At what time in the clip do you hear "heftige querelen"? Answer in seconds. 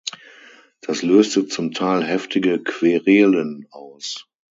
2.03-3.67